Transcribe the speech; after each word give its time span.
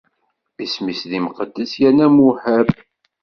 Isem-is 0.63 1.01
d 1.09 1.11
imqeddes 1.17 1.71
yerna 1.81 2.07
muhab. 2.15 2.67